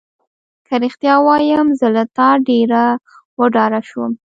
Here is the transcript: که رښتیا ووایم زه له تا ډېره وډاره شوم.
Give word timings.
که 0.67 0.73
رښتیا 0.83 1.13
ووایم 1.19 1.67
زه 1.79 1.87
له 1.95 2.03
تا 2.15 2.29
ډېره 2.47 2.83
وډاره 3.39 3.79
شوم. 3.89 4.11